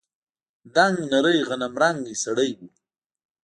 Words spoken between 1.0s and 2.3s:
نرى غنمرنگى